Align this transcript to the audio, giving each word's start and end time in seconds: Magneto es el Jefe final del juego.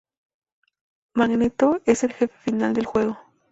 Magneto 1.13 1.79
es 1.85 2.03
el 2.03 2.13
Jefe 2.13 2.33
final 2.39 2.73
del 2.73 2.87
juego. 2.87 3.19